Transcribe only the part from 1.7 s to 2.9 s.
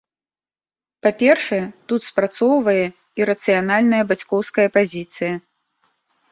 тут спрацоўвае